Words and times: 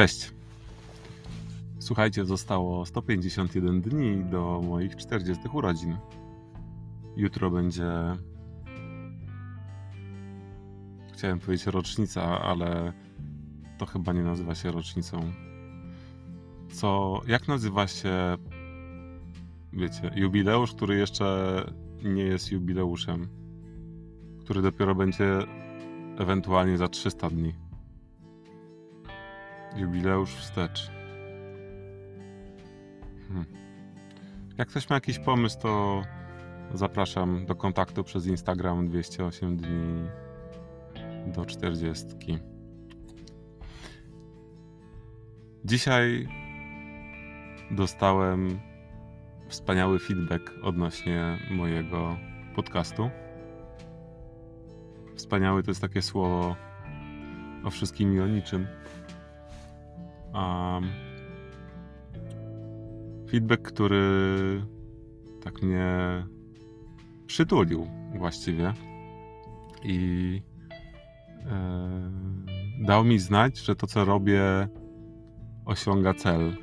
Cześć. 0.00 0.32
Słuchajcie, 1.78 2.24
zostało 2.24 2.86
151 2.86 3.80
dni 3.80 4.24
do 4.24 4.62
moich 4.68 4.96
40 4.96 5.48
urodzin. 5.52 5.96
Jutro 7.16 7.50
będzie. 7.50 7.90
Chciałem 11.12 11.40
powiedzieć 11.40 11.66
rocznica, 11.66 12.40
ale 12.40 12.92
to 13.78 13.86
chyba 13.86 14.12
nie 14.12 14.22
nazywa 14.22 14.54
się 14.54 14.72
rocznicą. 14.72 15.32
Co. 16.72 17.20
Jak 17.26 17.48
nazywa 17.48 17.86
się. 17.86 18.36
Wiecie, 19.72 20.10
jubileusz, 20.16 20.72
który 20.72 20.96
jeszcze 20.96 21.64
nie 22.04 22.22
jest 22.22 22.52
jubileuszem? 22.52 23.28
Który 24.40 24.62
dopiero 24.62 24.94
będzie 24.94 25.38
ewentualnie 26.18 26.78
za 26.78 26.88
300 26.88 27.30
dni. 27.30 27.69
Jubileusz 29.76 30.34
wstecz. 30.34 30.90
Hmm. 33.28 33.44
Jak 34.58 34.68
ktoś 34.68 34.90
ma 34.90 34.96
jakiś 34.96 35.18
pomysł, 35.18 35.58
to 35.58 36.02
zapraszam 36.74 37.46
do 37.46 37.54
kontaktu 37.54 38.04
przez 38.04 38.26
Instagram 38.26 38.88
208 38.88 39.56
dni 39.56 40.08
do 41.26 41.46
40. 41.46 42.06
Dzisiaj 45.64 46.28
dostałem 47.70 48.60
wspaniały 49.48 49.98
feedback 49.98 50.52
odnośnie 50.62 51.38
mojego 51.50 52.16
podcastu. 52.56 53.10
Wspaniały 55.14 55.62
to 55.62 55.70
jest 55.70 55.80
takie 55.80 56.02
słowo 56.02 56.56
o 57.64 57.70
wszystkim 57.70 58.14
i 58.14 58.20
o 58.20 58.26
niczym. 58.26 58.66
Um, 60.34 60.88
feedback, 63.30 63.62
który 63.62 64.62
tak 65.40 65.62
mnie 65.62 66.24
przytulił 67.26 67.86
właściwie 68.14 68.72
i 69.82 70.42
e, 71.46 72.10
dał 72.80 73.04
mi 73.04 73.18
znać, 73.18 73.58
że 73.58 73.76
to, 73.76 73.86
co 73.86 74.04
robię, 74.04 74.68
osiąga 75.64 76.14
cel. 76.14 76.56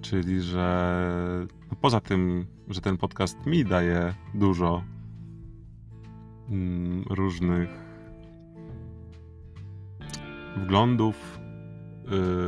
Czyli, 0.00 0.40
że 0.40 1.46
no 1.70 1.76
poza 1.80 2.00
tym, 2.00 2.46
że 2.68 2.80
ten 2.80 2.96
podcast 2.96 3.46
mi 3.46 3.64
daje 3.64 4.14
dużo 4.34 4.82
mm, 6.48 7.04
różnych 7.10 7.68
wglądów, 10.56 11.39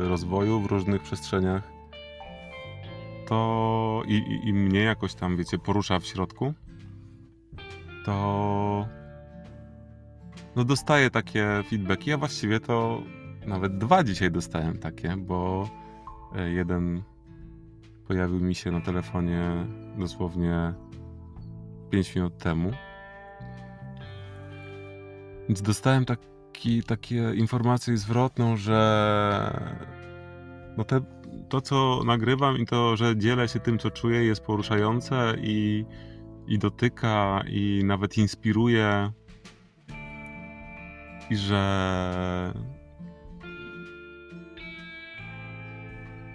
rozwoju 0.07 0.61
w 0.61 0.65
różnych 0.65 1.01
przestrzeniach, 1.01 1.71
to 3.27 4.03
i, 4.07 4.13
i, 4.13 4.49
i 4.49 4.53
mnie 4.53 4.79
jakoś 4.79 5.13
tam, 5.13 5.37
wiecie, 5.37 5.59
porusza 5.59 5.99
w 5.99 6.05
środku, 6.05 6.53
to 8.05 8.87
no 10.55 10.63
dostaję 10.63 11.09
takie 11.09 11.63
feedbacki. 11.69 12.09
Ja 12.09 12.17
właściwie 12.17 12.59
to 12.59 13.01
nawet 13.45 13.77
dwa 13.77 14.03
dzisiaj 14.03 14.31
dostałem 14.31 14.77
takie, 14.77 15.17
bo 15.17 15.69
e, 16.35 16.49
jeden 16.49 17.03
pojawił 18.07 18.39
mi 18.39 18.55
się 18.55 18.71
na 18.71 18.81
telefonie 18.81 19.67
dosłownie 19.97 20.73
5 21.89 22.15
minut 22.15 22.37
temu. 22.37 22.71
Więc 25.47 25.61
dostałem 25.61 26.05
taki, 26.53 26.83
takie 26.83 27.33
informację 27.35 27.97
zwrotną, 27.97 28.57
że 28.57 29.73
no 30.77 30.83
te, 30.83 31.01
to, 31.49 31.61
co 31.61 32.01
nagrywam 32.05 32.57
i 32.57 32.65
to, 32.65 32.97
że 32.97 33.17
dzielę 33.17 33.47
się 33.47 33.59
tym, 33.59 33.79
co 33.79 33.91
czuję, 33.91 34.25
jest 34.25 34.41
poruszające 34.41 35.33
i, 35.41 35.85
i 36.47 36.59
dotyka, 36.59 37.43
i 37.47 37.81
nawet 37.85 38.17
inspiruje. 38.17 39.11
I 41.29 41.35
że. 41.35 42.53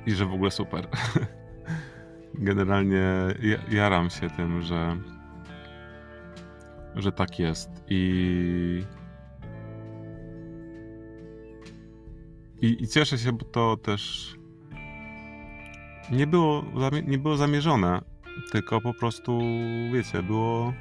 I 0.07 0.13
że 0.13 0.27
w 0.27 0.33
ogóle 0.33 0.51
super. 0.51 0.89
Generalnie 2.35 3.05
jaram 3.71 4.11
się 4.11 4.31
tym, 4.31 4.63
że, 4.63 4.97
że 6.97 7.13
tak 7.13 7.39
jest. 7.39 7.71
I, 7.89 8.98
i, 12.63 12.83
i 12.83 12.89
cieszę 12.89 13.19
się, 13.19 13.33
bo 13.33 13.45
to 13.45 13.77
też 13.77 14.35
nie 16.11 16.27
było, 16.27 16.65
nie 17.07 17.19
było 17.19 17.37
zamierzone, 17.37 18.01
tylko 18.53 18.81
po 18.81 18.95
prostu, 18.95 19.39
wiecie, 19.93 20.23
było. 20.23 20.73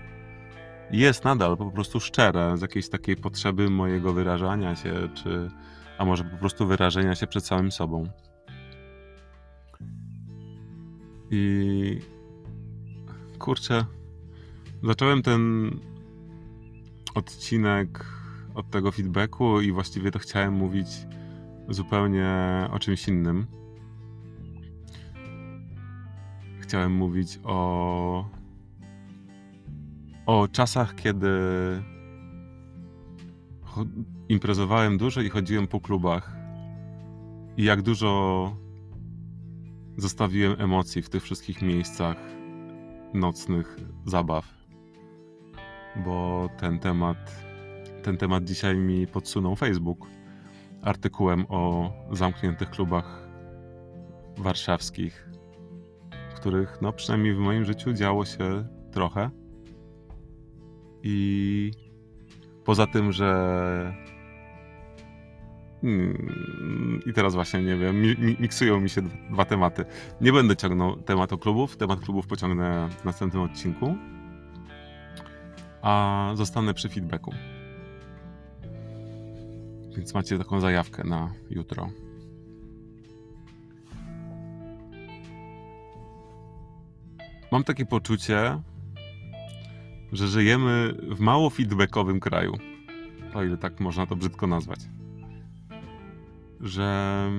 Jest 0.91 1.23
nadal 1.23 1.57
po 1.57 1.71
prostu 1.71 1.99
szczere, 1.99 2.57
z 2.57 2.61
jakiejś 2.61 2.89
takiej 2.89 3.15
potrzeby 3.15 3.69
mojego 3.69 4.13
wyrażania 4.13 4.75
się, 4.75 5.09
czy. 5.13 5.51
a 5.97 6.05
może 6.05 6.23
po 6.23 6.37
prostu 6.37 6.67
wyrażenia 6.67 7.15
się 7.15 7.27
przed 7.27 7.45
samym 7.45 7.71
sobą. 7.71 8.07
I. 11.31 11.99
kurczę. 13.39 13.85
Zacząłem 14.83 15.21
ten 15.21 15.71
odcinek 17.15 18.05
od 18.55 18.69
tego 18.69 18.91
feedbacku 18.91 19.61
i 19.61 19.71
właściwie 19.71 20.11
to 20.11 20.19
chciałem 20.19 20.53
mówić 20.53 20.87
zupełnie 21.69 22.29
o 22.71 22.79
czymś 22.79 23.07
innym 23.07 23.47
chciałem 26.67 26.91
mówić 26.91 27.39
o, 27.43 28.29
o 30.25 30.47
czasach, 30.47 30.95
kiedy 30.95 31.29
imprezowałem 34.29 34.97
dużo 34.97 35.21
i 35.21 35.29
chodziłem 35.29 35.67
po 35.67 35.79
klubach. 35.79 36.35
I 37.57 37.63
jak 37.63 37.81
dużo 37.81 38.55
zostawiłem 39.97 40.61
emocji 40.61 41.01
w 41.01 41.09
tych 41.09 41.23
wszystkich 41.23 41.61
miejscach 41.61 42.17
nocnych 43.13 43.77
zabaw. 44.05 44.45
Bo 46.05 46.49
ten 46.59 46.79
temat, 46.79 47.43
ten 48.03 48.17
temat 48.17 48.43
dzisiaj 48.43 48.77
mi 48.77 49.07
podsunął 49.07 49.55
Facebook 49.55 50.07
artykułem 50.81 51.45
o 51.49 51.91
zamkniętych 52.11 52.69
klubach 52.69 53.27
warszawskich 54.37 55.27
których 56.37 56.77
no 56.81 56.93
przynajmniej 56.93 57.33
w 57.33 57.37
moim 57.37 57.65
życiu 57.65 57.93
działo 57.93 58.25
się 58.25 58.67
trochę. 58.91 59.29
I 61.03 61.71
poza 62.65 62.87
tym, 62.87 63.11
że 63.11 63.95
hmm, 65.81 67.01
i 67.05 67.13
teraz 67.13 67.35
właśnie 67.35 67.63
nie 67.63 67.75
wiem, 67.77 68.01
miksują 68.39 68.79
mi 68.79 68.89
się 68.89 69.01
dwa 69.31 69.45
tematy. 69.45 69.85
Nie 70.21 70.33
będę 70.33 70.55
ciągnął 70.55 70.95
tematu 70.95 71.37
klubów, 71.37 71.77
temat 71.77 71.99
klubów 71.99 72.27
pociągnę 72.27 72.89
w 72.89 73.05
następnym 73.05 73.41
odcinku, 73.41 73.95
a 75.81 76.31
zostanę 76.35 76.73
przy 76.73 76.89
feedbacku. 76.89 77.31
Więc 79.97 80.13
macie 80.13 80.37
taką 80.37 80.59
zajawkę 80.59 81.03
na 81.03 81.33
jutro. 81.49 81.89
Mam 87.51 87.63
takie 87.63 87.85
poczucie, 87.85 88.61
że 90.11 90.27
żyjemy 90.27 90.93
w 91.09 91.19
mało 91.19 91.49
feedbackowym 91.49 92.19
kraju. 92.19 92.53
O 93.33 93.43
ile 93.43 93.57
tak 93.57 93.79
można 93.79 94.05
to 94.05 94.15
brzydko 94.15 94.47
nazwać. 94.47 94.79
Że 96.61 97.29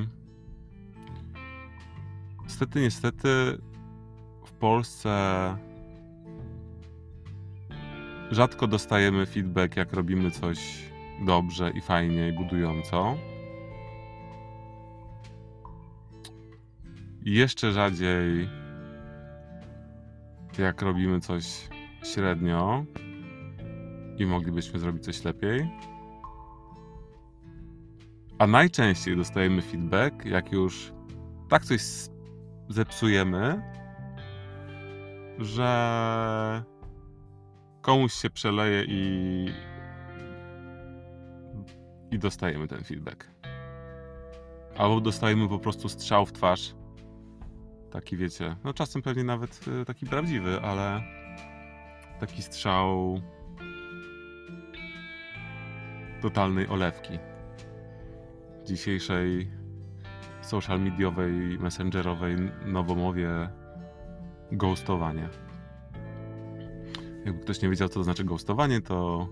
niestety, 2.42 2.80
niestety 2.80 3.58
w 4.46 4.52
Polsce 4.52 5.56
rzadko 8.30 8.66
dostajemy 8.66 9.26
feedback, 9.26 9.76
jak 9.76 9.92
robimy 9.92 10.30
coś 10.30 10.87
dobrze 11.26 11.70
i 11.70 11.80
fajnie 11.80 12.28
i 12.28 12.32
budująco. 12.32 13.16
I 17.24 17.34
jeszcze 17.34 17.72
rzadziej 17.72 18.48
jak 20.58 20.82
robimy 20.82 21.20
coś 21.20 21.68
średnio 22.04 22.84
i 24.18 24.26
moglibyśmy 24.26 24.78
zrobić 24.78 25.04
coś 25.04 25.24
lepiej. 25.24 25.70
A 28.38 28.46
najczęściej 28.46 29.16
dostajemy 29.16 29.62
feedback, 29.62 30.24
jak 30.24 30.52
już 30.52 30.92
tak 31.48 31.64
coś 31.64 31.82
zepsujemy, 32.68 33.62
że 35.38 36.64
komuś 37.80 38.12
się 38.12 38.30
przeleje 38.30 38.84
i, 38.84 39.46
i 42.10 42.18
dostajemy 42.18 42.68
ten 42.68 42.84
feedback. 42.84 43.30
albo 44.78 45.00
dostajemy 45.00 45.48
po 45.48 45.58
prostu 45.58 45.88
strzał 45.88 46.26
w 46.26 46.32
twarz. 46.32 46.74
Taki 47.90 48.16
wiecie, 48.16 48.56
no 48.64 48.74
czasem 48.74 49.02
pewnie 49.02 49.24
nawet 49.24 49.60
y, 49.82 49.84
taki 49.84 50.06
prawdziwy, 50.06 50.60
ale 50.60 51.02
taki 52.20 52.42
strzał 52.42 53.20
totalnej 56.22 56.68
olewki. 56.68 57.18
Dzisiejszej 58.64 59.50
social 60.42 60.80
mediowej, 60.80 61.58
messengerowej 61.58 62.36
nowomowie 62.66 63.28
ghostowanie. 64.52 65.28
Jakby 67.24 67.42
ktoś 67.42 67.62
nie 67.62 67.68
wiedział, 67.68 67.88
co 67.88 67.94
to 67.94 68.04
znaczy 68.04 68.24
ghostowanie, 68.24 68.80
to 68.80 69.28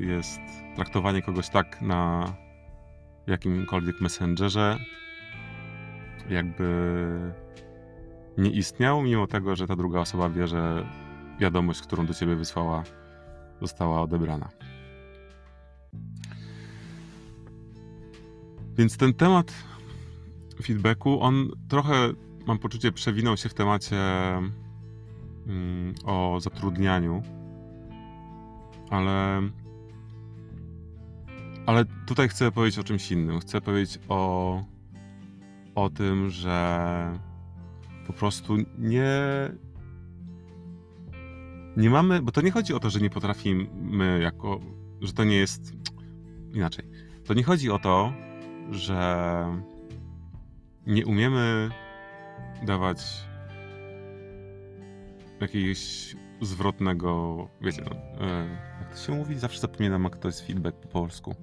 jest 0.00 0.40
traktowanie 0.76 1.22
kogoś 1.22 1.48
tak 1.48 1.82
na 1.82 2.32
jakimkolwiek 3.26 4.00
messengerze, 4.00 4.78
jakby 6.30 6.64
nie 8.38 8.50
istniał, 8.50 9.02
mimo 9.02 9.26
tego, 9.26 9.56
że 9.56 9.66
ta 9.66 9.76
druga 9.76 10.00
osoba 10.00 10.28
wie, 10.28 10.46
że 10.46 10.86
wiadomość, 11.40 11.80
którą 11.80 12.06
do 12.06 12.14
ciebie 12.14 12.36
wysłała, 12.36 12.82
została 13.60 14.02
odebrana. 14.02 14.48
Więc 18.76 18.96
ten 18.96 19.14
temat 19.14 19.54
feedbacku, 20.62 21.20
on 21.20 21.50
trochę, 21.68 22.12
mam 22.46 22.58
poczucie, 22.58 22.92
przewinął 22.92 23.36
się 23.36 23.48
w 23.48 23.54
temacie 23.54 23.96
mm, 25.46 25.94
o 26.04 26.38
zatrudnianiu, 26.40 27.22
ale, 28.90 29.42
ale 31.66 31.84
tutaj 32.06 32.28
chcę 32.28 32.52
powiedzieć 32.52 32.78
o 32.78 32.84
czymś 32.84 33.12
innym. 33.12 33.40
Chcę 33.40 33.60
powiedzieć 33.60 33.98
o, 34.08 34.64
o 35.74 35.90
tym, 35.90 36.30
że 36.30 37.18
po 38.06 38.12
prostu 38.12 38.56
nie, 38.78 39.12
nie 41.76 41.90
mamy, 41.90 42.22
bo 42.22 42.32
to 42.32 42.40
nie 42.40 42.50
chodzi 42.50 42.74
o 42.74 42.80
to, 42.80 42.90
że 42.90 43.00
nie 43.00 43.10
potrafimy 43.10 44.20
jako, 44.22 44.60
że 45.00 45.12
to 45.12 45.24
nie 45.24 45.36
jest 45.36 45.72
inaczej. 46.54 46.84
To 47.24 47.34
nie 47.34 47.42
chodzi 47.42 47.70
o 47.70 47.78
to, 47.78 48.12
że 48.70 49.44
nie 50.86 51.06
umiemy 51.06 51.70
dawać 52.62 53.28
jakiegoś 55.40 56.16
zwrotnego, 56.40 57.48
wiecie, 57.60 57.82
no, 57.84 57.96
e, 58.26 58.58
jak 58.80 58.94
to 58.94 58.98
się 58.98 59.12
mówi? 59.12 59.38
Zawsze 59.38 59.60
zapominam, 59.60 60.04
jak 60.04 60.16
to 60.16 60.28
jest 60.28 60.46
feedback 60.46 60.76
po 60.76 60.88
polsku. 60.88 61.34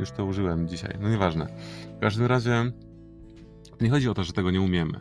Już 0.00 0.10
to 0.10 0.24
użyłem 0.24 0.68
dzisiaj, 0.68 0.98
no 1.00 1.08
nieważne. 1.08 1.46
W 1.96 2.00
każdym 2.00 2.26
razie 2.26 2.72
nie 3.80 3.90
chodzi 3.90 4.08
o 4.08 4.14
to, 4.14 4.24
że 4.24 4.32
tego 4.32 4.50
nie 4.50 4.60
umiemy. 4.60 5.00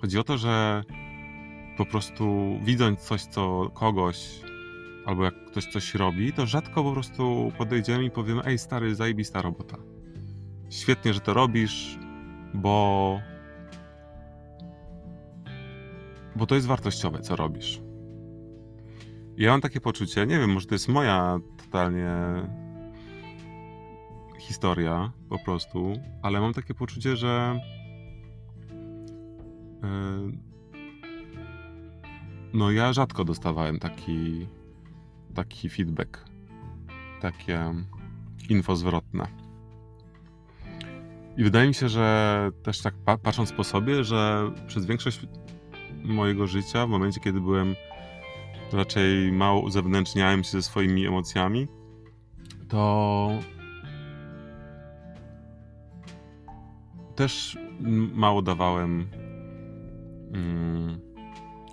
Chodzi 0.00 0.18
o 0.18 0.24
to, 0.24 0.38
że 0.38 0.84
po 1.76 1.86
prostu 1.86 2.56
widząc 2.62 3.00
coś, 3.00 3.22
co 3.22 3.70
kogoś, 3.74 4.40
albo 5.06 5.24
jak 5.24 5.34
ktoś 5.46 5.66
coś 5.66 5.94
robi, 5.94 6.32
to 6.32 6.46
rzadko 6.46 6.84
po 6.84 6.92
prostu 6.92 7.52
podejdziemy 7.58 8.04
i 8.04 8.10
powiemy, 8.10 8.42
ej 8.44 8.58
stary, 8.58 8.94
zajebista 8.94 9.42
robota 9.42 9.76
świetnie, 10.70 11.14
że 11.14 11.20
to 11.20 11.34
robisz, 11.34 11.98
bo. 12.54 13.20
Bo 16.36 16.46
to 16.46 16.54
jest 16.54 16.66
wartościowe, 16.66 17.20
co 17.20 17.36
robisz. 17.36 17.80
Ja 19.40 19.50
mam 19.50 19.60
takie 19.60 19.80
poczucie, 19.80 20.26
nie 20.26 20.38
wiem, 20.38 20.50
może 20.50 20.66
to 20.66 20.74
jest 20.74 20.88
moja 20.88 21.38
totalnie 21.64 22.12
historia 24.38 25.12
po 25.28 25.38
prostu, 25.38 25.92
ale 26.22 26.40
mam 26.40 26.52
takie 26.52 26.74
poczucie, 26.74 27.16
że. 27.16 27.60
Yy, 29.82 30.32
no, 32.52 32.70
ja 32.70 32.92
rzadko 32.92 33.24
dostawałem 33.24 33.78
taki, 33.78 34.46
taki 35.34 35.68
feedback, 35.68 36.24
takie 37.20 37.74
info 38.48 38.76
zwrotne. 38.76 39.26
I 41.36 41.44
wydaje 41.44 41.68
mi 41.68 41.74
się, 41.74 41.88
że 41.88 42.50
też 42.62 42.80
tak 42.80 42.94
patrząc 43.22 43.52
po 43.52 43.64
sobie, 43.64 44.04
że 44.04 44.50
przez 44.66 44.86
większość 44.86 45.20
mojego 46.04 46.46
życia, 46.46 46.86
w 46.86 46.90
momencie 46.90 47.20
kiedy 47.20 47.40
byłem 47.40 47.74
raczej 48.72 49.32
mało 49.32 49.60
uzewnętrzniałem 49.60 50.44
się 50.44 50.50
ze 50.50 50.62
swoimi 50.62 51.06
emocjami, 51.06 51.68
to 52.68 53.30
też 57.14 57.58
mało 58.14 58.42
dawałem 58.42 59.06
mm, 60.34 61.00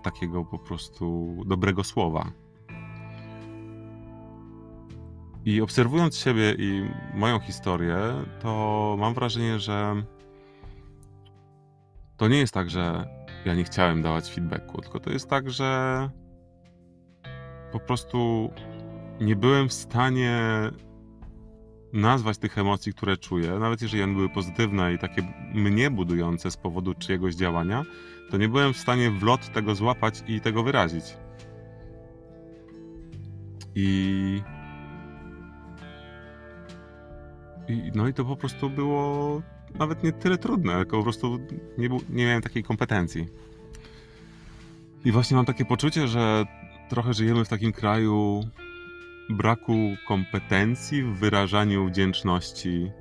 takiego 0.04 0.46
po 0.46 0.60
prostu 0.60 1.36
dobrego 1.46 1.84
słowa. 1.84 2.32
I 5.46 5.62
obserwując 5.62 6.18
siebie 6.18 6.56
i 6.60 6.90
moją 7.14 7.40
historię, 7.40 7.98
to 8.40 8.96
mam 9.00 9.14
wrażenie, 9.14 9.60
że 9.60 10.04
to 12.18 12.28
nie 12.28 12.38
jest 12.38 12.54
tak, 12.54 12.70
że 12.70 13.08
ja 13.46 13.56
nie 13.56 13.64
chciałem 13.64 14.02
dawać 14.02 14.30
feedbacku, 14.30 14.82
tylko 14.82 15.00
to 15.00 15.10
jest 15.10 15.30
tak, 15.30 15.50
że 15.50 16.10
po 17.72 17.80
prostu 17.80 18.50
nie 19.22 19.36
byłem 19.36 19.70
w 19.70 19.74
stanie 19.74 20.40
nazwać 21.94 22.38
tych 22.38 22.58
emocji, 22.58 22.94
które 22.94 23.18
czuję, 23.18 23.60
nawet 23.60 23.82
jeżeli 23.82 24.04
one 24.04 24.14
były 24.14 24.30
pozytywne 24.30 24.94
i 24.94 24.98
takie 24.98 25.34
mnie 25.54 25.92
budujące 25.92 26.52
z 26.52 26.58
powodu 26.58 26.94
czyjegoś 26.94 27.36
działania, 27.36 27.86
to 28.32 28.38
nie 28.38 28.50
byłem 28.50 28.74
w 28.74 28.78
stanie 28.78 29.12
w 29.12 29.24
lot 29.24 29.54
tego 29.54 29.76
złapać 29.76 30.24
i 30.28 30.42
tego 30.42 30.64
wyrazić. 30.64 31.18
I 33.76 34.42
I, 37.70 37.92
no 37.96 38.08
i 38.08 38.14
to 38.14 38.26
po 38.26 38.36
prostu 38.36 38.70
było 38.70 39.42
nawet 39.80 40.04
nie 40.04 40.12
tyle 40.12 40.38
trudne, 40.38 40.76
tylko 40.76 40.98
po 40.98 41.04
prostu 41.04 41.40
nie, 41.78 41.90
był, 41.90 42.02
nie 42.10 42.26
miałem 42.26 42.42
takiej 42.42 42.64
kompetencji. 42.64 43.28
I 45.06 45.12
właśnie 45.12 45.38
mam 45.38 45.46
takie 45.46 45.66
poczucie, 45.66 46.08
że 46.08 46.46
trochę 46.90 47.14
żyjemy 47.14 47.46
w 47.46 47.50
takim 47.50 47.72
kraju 47.72 48.44
braku 49.30 49.96
kompetencji 50.08 51.04
w 51.04 51.20
wyrażaniu 51.20 51.88
wdzięczności 51.88 52.92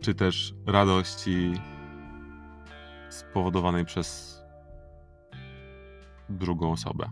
czy 0.00 0.14
też 0.14 0.54
radości 0.66 1.52
spowodowanej 3.10 3.84
przez 3.84 4.38
drugą 6.28 6.72
osobę. 6.72 7.10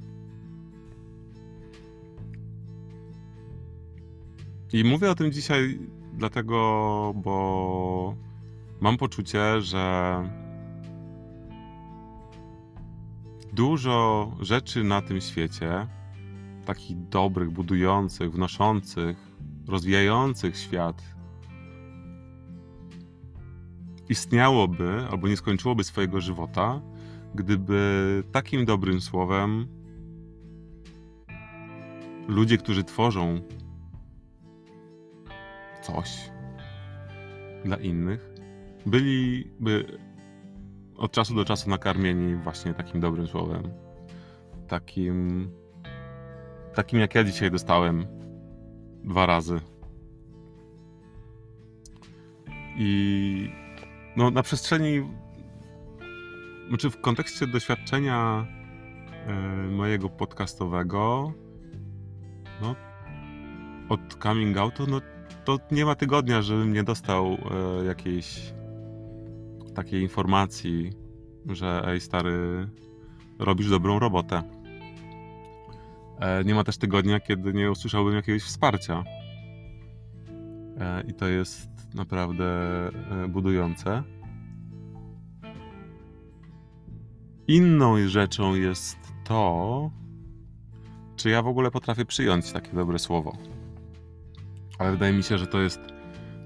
I 4.72 4.84
mówię 4.84 5.10
o 5.10 5.14
tym 5.14 5.32
dzisiaj 5.32 5.78
dlatego, 6.12 6.56
bo 7.16 8.16
mam 8.80 8.96
poczucie, 8.96 9.60
że 9.60 10.22
dużo 13.52 14.30
rzeczy 14.40 14.84
na 14.84 15.02
tym 15.02 15.20
świecie, 15.20 15.86
takich 16.64 17.08
dobrych, 17.08 17.50
budujących, 17.50 18.32
wnoszących, 18.32 19.16
rozwijających 19.68 20.56
świat, 20.56 21.02
istniałoby 24.08 25.06
albo 25.10 25.28
nie 25.28 25.36
skończyłoby 25.36 25.84
swojego 25.84 26.20
żywota, 26.20 26.80
gdyby 27.34 28.22
takim 28.32 28.64
dobrym 28.64 29.00
słowem 29.00 29.66
ludzie, 32.28 32.58
którzy 32.58 32.84
tworzą 32.84 33.40
coś 35.82 36.30
dla 37.64 37.76
innych, 37.76 38.30
byliby 38.86 39.98
od 40.98 41.12
czasu 41.12 41.34
do 41.34 41.44
czasu 41.44 41.70
nakarmieni 41.70 42.34
właśnie 42.34 42.74
takim 42.74 43.00
dobrym 43.00 43.26
słowem. 43.26 43.62
Takim, 44.68 45.48
takim 46.74 46.98
jak 46.98 47.14
ja 47.14 47.24
dzisiaj 47.24 47.50
dostałem 47.50 48.06
dwa 49.04 49.26
razy. 49.26 49.60
I 52.78 53.50
no, 54.16 54.30
na 54.30 54.42
przestrzeni, 54.42 55.10
znaczy 56.68 56.90
w 56.90 57.00
kontekście 57.00 57.46
doświadczenia 57.46 58.46
y, 59.66 59.70
mojego 59.70 60.08
podcastowego, 60.08 61.32
no, 62.62 62.74
od 63.88 64.00
coming 64.22 64.56
outu, 64.58 64.86
no 64.88 65.00
to 65.44 65.58
nie 65.70 65.84
ma 65.84 65.94
tygodnia, 65.94 66.42
żebym 66.42 66.72
nie 66.72 66.84
dostał 66.84 67.26
e, 67.26 67.84
jakiejś 67.84 68.55
takiej 69.76 70.02
informacji, 70.02 70.92
że 71.46 71.82
ej 71.86 72.00
stary, 72.00 72.68
robisz 73.38 73.70
dobrą 73.70 73.98
robotę. 73.98 74.42
E, 76.20 76.44
nie 76.44 76.54
ma 76.54 76.64
też 76.64 76.76
tygodnia, 76.76 77.20
kiedy 77.20 77.52
nie 77.52 77.70
usłyszałbym 77.70 78.14
jakiegoś 78.14 78.42
wsparcia. 78.42 79.04
E, 80.78 81.02
I 81.08 81.14
to 81.14 81.28
jest 81.28 81.68
naprawdę 81.94 82.44
e, 83.24 83.28
budujące. 83.28 84.02
Inną 87.48 88.08
rzeczą 88.08 88.54
jest 88.54 88.98
to, 89.24 89.90
czy 91.16 91.30
ja 91.30 91.42
w 91.42 91.46
ogóle 91.46 91.70
potrafię 91.70 92.04
przyjąć 92.04 92.52
takie 92.52 92.72
dobre 92.72 92.98
słowo. 92.98 93.36
Ale 94.78 94.92
wydaje 94.92 95.12
mi 95.12 95.22
się, 95.22 95.38
że 95.38 95.46
to 95.46 95.60
jest 95.60 95.95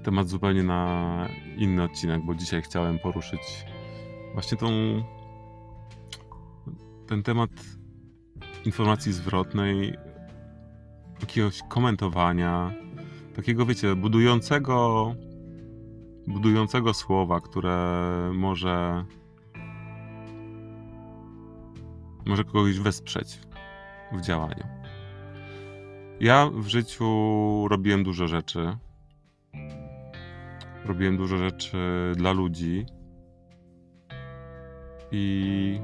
temat 0.03 0.27
zupełnie 0.27 0.63
na 0.63 1.27
inny 1.57 1.83
odcinek, 1.83 2.21
bo 2.25 2.35
dzisiaj 2.35 2.61
chciałem 2.61 2.99
poruszyć 2.99 3.65
właśnie 4.33 4.57
tą 4.57 4.67
ten 7.07 7.23
temat 7.23 7.49
informacji 8.65 9.13
zwrotnej, 9.13 9.97
jakiegoś 11.19 11.61
komentowania, 11.69 12.73
takiego, 13.35 13.65
wiecie, 13.65 13.95
budującego, 13.95 15.15
budującego 16.27 16.93
słowa, 16.93 17.41
które 17.41 18.09
może, 18.33 19.05
może 22.25 22.43
kogoś 22.43 22.79
wesprzeć 22.79 23.39
w 24.11 24.21
działaniu. 24.21 24.63
Ja 26.19 26.49
w 26.53 26.67
życiu 26.67 27.05
robiłem 27.69 28.03
dużo 28.03 28.27
rzeczy. 28.27 28.77
Robiłem 30.85 31.17
dużo 31.17 31.37
rzeczy 31.37 31.77
dla 32.15 32.31
ludzi. 32.31 32.85
I 35.11 35.79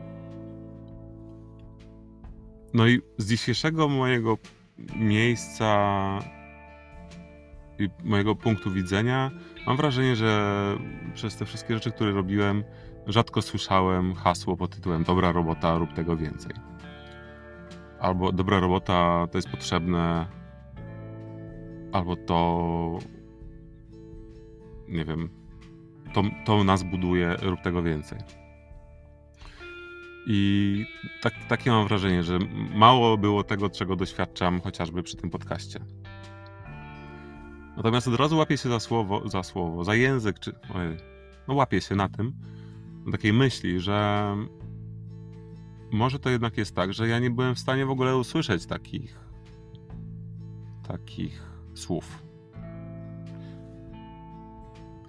no 2.74 2.88
i 2.88 3.02
z 3.18 3.30
dzisiejszego 3.30 3.88
mojego 3.88 4.38
miejsca 4.96 6.20
i 7.80 7.90
mojego 8.04 8.36
punktu 8.36 8.72
widzenia 8.72 9.32
mam 9.68 9.78
wrażenie, 9.78 10.16
że 10.16 10.54
przez 11.14 11.36
te 11.36 11.46
wszystkie 11.46 11.74
rzeczy, 11.74 11.92
które 11.92 12.12
robiłem, 12.12 12.64
rzadko 13.08 13.42
słyszałem 13.42 14.14
hasło 14.14 14.58
pod 14.58 14.76
tytułem 14.76 15.04
dobra 15.04 15.32
robota, 15.32 15.78
rób 15.78 15.94
tego 15.94 16.18
więcej. 16.18 16.52
Albo 18.00 18.32
dobra 18.32 18.60
robota 18.60 19.28
to 19.32 19.38
jest 19.38 19.50
potrzebne, 19.50 20.28
albo 21.92 22.16
to 22.16 23.00
nie 24.88 25.06
wiem, 25.06 25.30
to, 26.14 26.24
to 26.46 26.64
nas 26.64 26.84
buduje, 26.84 27.36
rób 27.42 27.62
tego 27.62 27.84
więcej. 27.84 28.20
I 30.28 30.86
tak, 31.22 31.34
takie 31.50 31.72
mam 31.72 31.88
wrażenie, 31.88 32.24
że 32.24 32.40
mało 32.76 33.18
było 33.18 33.44
tego, 33.44 33.70
czego 33.70 33.96
doświadczam 33.96 34.62
chociażby 34.62 35.04
przy 35.04 35.18
tym 35.18 35.30
podcaście. 35.30 35.80
Natomiast 37.78 38.08
od 38.08 38.16
razu 38.16 38.38
łapię 38.38 38.58
się 38.58 38.70
za 38.70 38.80
słowo, 38.80 39.30
za 39.30 39.44
słowo, 39.44 39.84
za 39.84 39.96
język, 39.96 40.40
czy. 40.40 40.54
Ojej, 40.74 40.98
no 41.48 41.54
łapię 41.54 41.82
się 41.82 41.96
na 41.96 42.10
tym, 42.10 42.34
na 43.06 43.12
takiej 43.12 43.34
myśli, 43.34 43.80
że 43.80 44.28
może 45.92 46.20
to 46.20 46.30
jednak 46.30 46.58
jest 46.58 46.76
tak, 46.76 46.94
że 46.94 47.08
ja 47.08 47.20
nie 47.20 47.30
byłem 47.30 47.56
w 47.56 47.60
stanie 47.60 47.86
w 47.86 47.90
ogóle 47.90 48.18
usłyszeć 48.18 48.66
takich 48.66 49.20
takich 50.88 51.44
słów. 51.74 52.27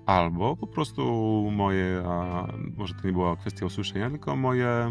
Albo 0.09 0.57
po 0.57 0.67
prostu 0.67 1.03
moje, 1.53 2.03
może 2.77 2.95
to 2.95 3.07
nie 3.07 3.13
była 3.13 3.37
kwestia 3.37 3.67
usłyszenia, 3.67 4.11
tylko 4.11 4.37
moje 4.37 4.89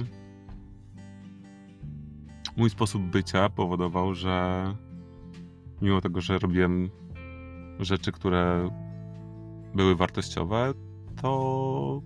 mój 2.57 2.69
sposób 2.69 3.03
bycia 3.03 3.49
powodował, 3.49 4.13
że 4.13 4.63
mimo 5.81 6.01
tego, 6.01 6.21
że 6.21 6.39
robiłem 6.39 6.89
rzeczy, 7.79 8.11
które 8.11 8.69
były 9.75 9.95
wartościowe, 9.95 10.73
to 11.21 12.01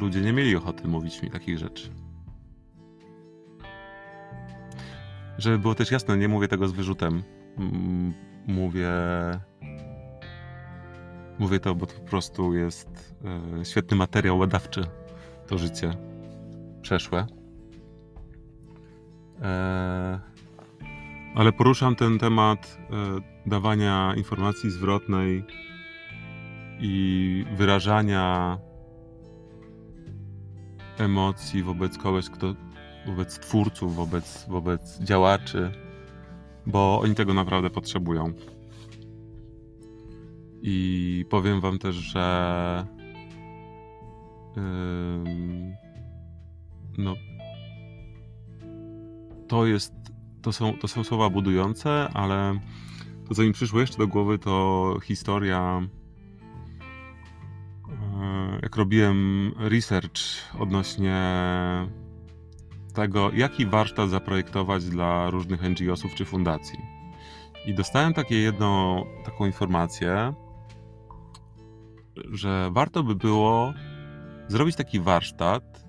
ludzie 0.00 0.20
nie 0.20 0.32
mieli 0.32 0.56
ochoty 0.56 0.88
mówić 0.88 1.22
mi 1.22 1.30
takich 1.30 1.58
rzeczy. 1.58 1.90
Żeby 5.38 5.58
było 5.58 5.74
też 5.74 5.90
jasne, 5.90 6.16
nie 6.18 6.28
mówię 6.28 6.48
tego 6.48 6.68
z 6.68 6.72
wyrzutem. 6.72 7.22
Mówię. 8.46 8.90
Mówię 11.38 11.60
to, 11.60 11.74
bo 11.74 11.86
to 11.86 11.94
po 11.94 12.06
prostu 12.06 12.54
jest 12.54 13.14
e, 13.60 13.64
świetny 13.64 13.96
materiał 13.96 14.38
badawczy. 14.38 14.84
To 15.46 15.58
życie 15.58 15.90
przeszłe. 16.82 17.26
E, 19.42 20.20
ale 21.34 21.52
poruszam 21.52 21.96
ten 21.96 22.18
temat 22.18 22.78
e, 22.90 23.48
dawania 23.50 24.14
informacji 24.16 24.70
zwrotnej 24.70 25.44
i 26.80 27.44
wyrażania 27.56 28.58
emocji 30.98 31.62
wobec 31.62 31.98
kogoś, 31.98 32.30
kto, 32.30 32.54
wobec 33.06 33.38
twórców, 33.38 33.96
wobec, 33.96 34.46
wobec 34.48 34.98
działaczy, 35.00 35.72
bo 36.66 37.00
oni 37.00 37.14
tego 37.14 37.34
naprawdę 37.34 37.70
potrzebują. 37.70 38.32
I 40.62 41.24
powiem 41.30 41.60
Wam 41.60 41.78
też, 41.78 41.96
że 41.96 42.86
no, 46.98 47.14
to 49.48 49.66
jest, 49.66 49.92
to 50.42 50.52
są, 50.52 50.78
to 50.78 50.88
są 50.88 51.04
słowa 51.04 51.30
budujące, 51.30 52.08
ale 52.14 52.60
to, 53.28 53.34
co 53.34 53.42
mi 53.42 53.52
przyszło 53.52 53.80
jeszcze 53.80 53.98
do 53.98 54.08
głowy, 54.08 54.38
to 54.38 54.94
historia. 55.04 55.88
E, 57.88 58.58
jak 58.62 58.76
robiłem 58.76 59.52
research 59.58 60.20
odnośnie 60.58 61.22
tego, 62.94 63.30
jaki 63.34 63.66
warsztat 63.66 64.10
zaprojektować 64.10 64.84
dla 64.84 65.30
różnych 65.30 65.62
NGO-sów 65.62 66.14
czy 66.14 66.24
fundacji. 66.24 66.78
I 67.66 67.74
dostałem 67.74 68.14
takie 68.14 68.38
jedną 68.38 69.04
taką 69.24 69.46
informację, 69.46 70.34
że 72.32 72.70
warto 72.72 73.02
by 73.02 73.14
było 73.14 73.72
zrobić 74.48 74.76
taki 74.76 75.00
warsztat, 75.00 75.84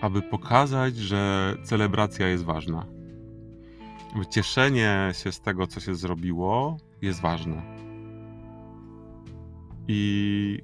aby 0.00 0.22
pokazać, 0.22 0.96
że 0.96 1.54
celebracja 1.64 2.28
jest 2.28 2.44
ważna. 2.44 2.86
Cieszenie 4.30 5.08
się 5.12 5.32
z 5.32 5.40
tego, 5.40 5.66
co 5.66 5.80
się 5.80 5.94
zrobiło, 5.94 6.76
jest 7.02 7.20
ważne. 7.20 7.62
I 9.88 10.58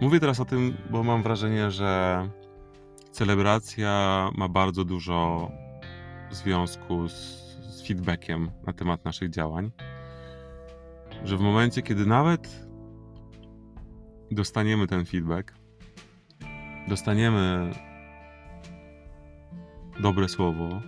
mówię 0.00 0.20
teraz 0.20 0.40
o 0.40 0.44
tym, 0.44 0.76
bo 0.90 1.02
mam 1.02 1.22
wrażenie, 1.22 1.70
że 1.70 2.22
celebracja 3.10 4.30
ma 4.36 4.48
bardzo 4.48 4.84
dużo 4.84 5.50
związku 6.30 7.08
z, 7.08 7.14
z 7.60 7.86
feedbackiem 7.86 8.50
na 8.66 8.72
temat 8.72 9.04
naszych 9.04 9.30
działań. 9.30 9.70
Że 11.24 11.36
w 11.36 11.40
momencie, 11.40 11.82
kiedy 11.82 12.06
nawet 12.06 12.67
dostaniemy 14.30 14.86
ten 14.86 15.04
feedback, 15.04 15.54
dostaniemy 16.88 17.70
dobre 20.00 20.28
słowo, 20.28 20.80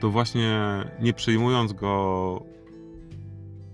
to 0.00 0.10
właśnie 0.10 0.60
nie 1.00 1.12
przyjmując 1.12 1.72
go, 1.72 2.44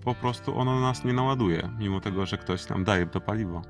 po 0.04 0.14
prostu 0.14 0.58
ono 0.58 0.80
nas 0.80 1.04
nie 1.04 1.12
naładuje, 1.12 1.70
mimo 1.78 2.00
tego, 2.00 2.26
że 2.26 2.38
ktoś 2.38 2.68
nam 2.68 2.84
daje 2.84 3.06
to 3.06 3.20
paliwo. 3.20 3.62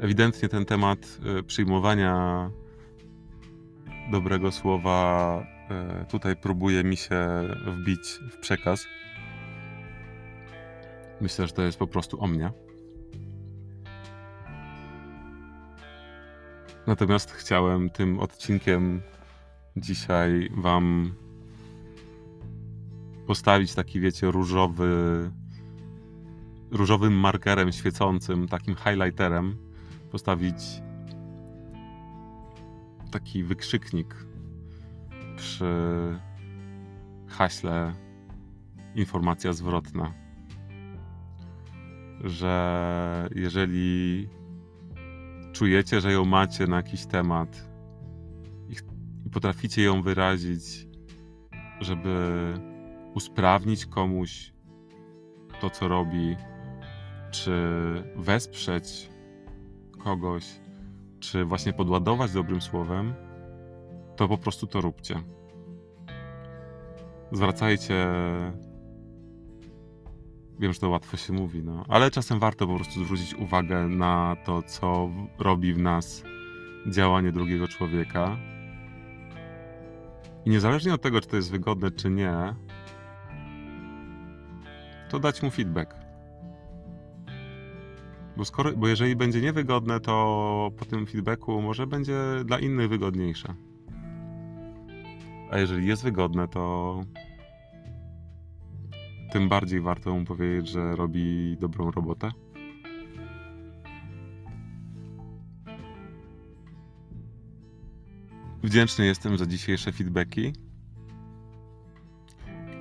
Ewidentnie 0.00 0.48
ten 0.48 0.64
temat 0.64 0.98
e, 1.38 1.42
przyjmowania 1.42 2.50
dobrego 4.10 4.52
słowa 4.52 5.40
e, 5.70 6.04
tutaj 6.04 6.36
próbuje 6.36 6.84
mi 6.84 6.96
się 6.96 7.26
wbić 7.66 8.20
w 8.30 8.36
przekaz. 8.38 8.86
Myślę, 11.20 11.46
że 11.46 11.52
to 11.52 11.62
jest 11.62 11.78
po 11.78 11.86
prostu 11.86 12.20
o 12.20 12.26
mnie. 12.26 12.52
Natomiast 16.86 17.30
chciałem 17.32 17.90
tym 17.90 18.20
odcinkiem 18.20 19.02
dzisiaj 19.76 20.50
Wam 20.56 21.14
postawić 23.26 23.74
taki, 23.74 24.00
wiecie, 24.00 24.30
różowy, 24.30 24.90
różowym 26.70 27.12
markerem 27.12 27.72
świecącym, 27.72 28.48
takim 28.48 28.74
highlighterem, 28.76 29.56
postawić 30.10 30.56
taki 33.10 33.42
wykrzyknik 33.44 34.14
przy 35.36 35.74
haśle 37.28 37.94
informacja 38.94 39.52
zwrotna. 39.52 40.25
Że 42.24 43.28
jeżeli 43.34 44.28
czujecie, 45.52 46.00
że 46.00 46.12
ją 46.12 46.24
macie 46.24 46.66
na 46.66 46.76
jakiś 46.76 47.06
temat 47.06 47.68
i, 48.68 48.74
potraficie 49.30 49.82
ją 49.82 50.02
wyrazić 50.02 50.86
żeby 51.80 52.54
usprawnić 53.14 53.86
komuś 53.86 54.52
to, 55.60 55.70
co 55.70 55.88
robi, 55.88 56.36
czy 57.30 57.52
wesprzeć 58.16 59.10
kogoś, 60.04 60.60
czy 61.20 61.44
właśnie 61.44 61.72
podładować 61.72 62.32
dobrym 62.32 62.60
słowem, 62.60 63.14
to 64.16 64.28
po 64.28 64.38
prostu 64.38 64.66
to 64.66 64.80
róbcie. 64.80 65.22
Zwracajcie. 67.32 68.06
Wiem, 70.58 70.72
że 70.72 70.78
to 70.78 70.88
łatwo 70.88 71.16
się 71.16 71.32
mówi, 71.32 71.62
no, 71.64 71.84
ale 71.88 72.10
czasem 72.10 72.38
warto 72.38 72.66
po 72.66 72.74
prostu 72.74 73.04
zwrócić 73.04 73.34
uwagę 73.34 73.88
na 73.88 74.36
to, 74.44 74.62
co 74.62 75.10
robi 75.38 75.74
w 75.74 75.78
nas 75.78 76.22
działanie 76.86 77.32
drugiego 77.32 77.68
człowieka. 77.68 78.36
I 80.44 80.50
niezależnie 80.50 80.94
od 80.94 81.02
tego, 81.02 81.20
czy 81.20 81.28
to 81.28 81.36
jest 81.36 81.50
wygodne, 81.50 81.90
czy 81.90 82.10
nie, 82.10 82.54
to 85.08 85.18
dać 85.18 85.42
mu 85.42 85.50
feedback. 85.50 85.94
Bo, 88.36 88.44
skoro, 88.44 88.72
bo 88.72 88.88
jeżeli 88.88 89.16
będzie 89.16 89.40
niewygodne, 89.40 90.00
to 90.00 90.70
po 90.78 90.84
tym 90.84 91.06
feedbacku 91.06 91.62
może 91.62 91.86
będzie 91.86 92.14
dla 92.44 92.58
innych 92.58 92.88
wygodniejsze. 92.88 93.54
A 95.50 95.58
jeżeli 95.58 95.86
jest 95.86 96.02
wygodne, 96.02 96.48
to 96.48 97.04
tym 99.32 99.48
bardziej 99.48 99.80
warto 99.80 100.14
mu 100.14 100.24
powiedzieć, 100.24 100.68
że 100.68 100.96
robi 100.96 101.56
dobrą 101.60 101.90
robotę. 101.90 102.30
Wdzięczny 108.62 109.06
jestem 109.06 109.38
za 109.38 109.46
dzisiejsze 109.46 109.92
feedbacki. 109.92 110.52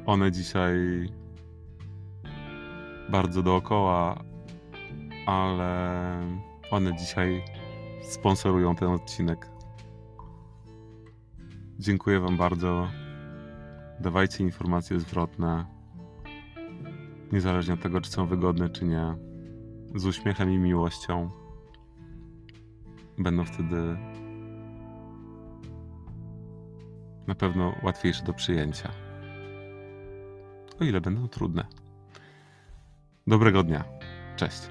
One 0.05 0.31
dzisiaj 0.31 0.75
bardzo 3.09 3.43
dookoła, 3.43 4.23
ale 5.25 6.19
one 6.71 6.95
dzisiaj 6.95 7.43
sponsorują 8.01 8.75
ten 8.75 8.89
odcinek. 8.89 9.49
Dziękuję 11.79 12.19
Wam 12.19 12.37
bardzo. 12.37 12.87
Dawajcie 13.99 14.43
informacje 14.43 14.99
zwrotne, 14.99 15.65
niezależnie 17.31 17.73
od 17.73 17.81
tego, 17.81 18.01
czy 18.01 18.11
są 18.11 18.25
wygodne, 18.25 18.69
czy 18.69 18.85
nie. 18.85 19.15
Z 19.95 20.05
uśmiechem 20.05 20.51
i 20.51 20.57
miłością. 20.57 21.29
Będą 23.17 23.45
wtedy 23.45 23.97
na 27.27 27.35
pewno 27.35 27.75
łatwiejsze 27.83 28.23
do 28.23 28.33
przyjęcia. 28.33 28.91
O 30.79 30.83
ile 30.83 31.01
będą 31.01 31.27
trudne. 31.27 31.65
Dobrego 33.27 33.63
dnia. 33.63 33.83
Cześć. 34.35 34.69